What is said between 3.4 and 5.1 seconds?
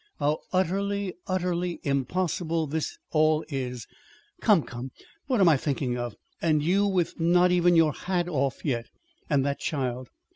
is! Come, come,